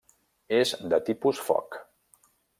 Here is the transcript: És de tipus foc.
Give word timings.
És 0.59 0.71
de 0.93 1.01
tipus 1.11 1.43
foc. 1.51 1.79